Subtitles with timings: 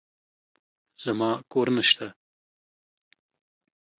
[1.03, 2.07] زما کور نشته.